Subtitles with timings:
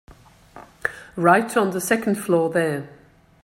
[1.15, 2.89] Right on the second floor there.